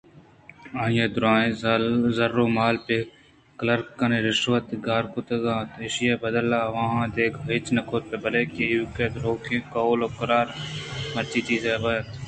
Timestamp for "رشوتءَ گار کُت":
4.27-5.29